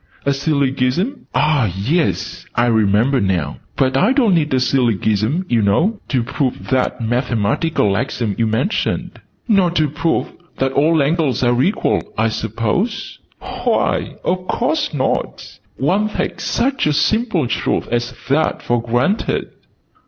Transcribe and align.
"A 0.25 0.31
Sillygism? 0.31 1.27
"Ah, 1.35 1.71
yes! 1.79 2.43
I 2.55 2.65
remember 2.65 3.21
now. 3.21 3.59
But 3.77 3.95
I 3.95 4.13
don't 4.13 4.33
need 4.33 4.51
a 4.51 4.59
Sillygism, 4.59 5.45
you 5.47 5.61
know, 5.61 5.99
to 6.07 6.23
prove 6.23 6.69
that 6.71 6.99
mathematical 7.01 7.95
axiom 7.95 8.33
you 8.35 8.47
mentioned." 8.47 9.21
"Nor 9.47 9.69
to 9.69 9.87
prove 9.89 10.33
that 10.57 10.71
'all 10.71 11.03
angles 11.03 11.43
are 11.43 11.61
equal', 11.61 12.01
I 12.17 12.29
suppose?" 12.29 13.19
"Why, 13.63 14.15
of 14.25 14.47
course 14.47 14.91
not! 14.91 15.59
One 15.77 16.09
takes 16.09 16.45
such 16.45 16.87
a 16.87 16.93
simple 16.93 17.45
truth 17.45 17.87
as 17.91 18.11
that 18.27 18.63
for 18.63 18.81
granted!" 18.81 19.51